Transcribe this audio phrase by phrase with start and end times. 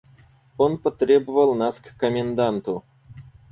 [0.57, 2.83] Он потребовал нас к коменданту.